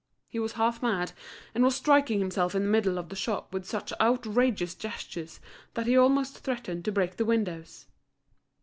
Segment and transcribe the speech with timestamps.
[0.27, 1.11] He was half mad,
[1.53, 5.39] and was striking himself in the middle of the shop with such outrageous gestures
[5.75, 7.85] that he almost threatened to break the windows.